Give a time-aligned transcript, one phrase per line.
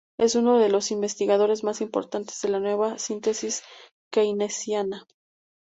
[0.17, 3.61] Es uno de los investigadores más importantes de la nueva síntesis
[4.11, 5.05] keynesiana.